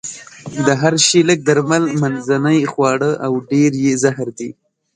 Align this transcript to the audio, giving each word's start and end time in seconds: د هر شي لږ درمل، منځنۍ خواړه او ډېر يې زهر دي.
د 0.65 0.67
هر 0.81 0.93
شي 1.07 1.19
لږ 1.29 1.39
درمل، 1.49 1.83
منځنۍ 2.01 2.59
خواړه 2.71 3.11
او 3.25 3.33
ډېر 3.49 3.71
يې 3.83 3.93
زهر 4.03 4.27
دي. 4.37 4.49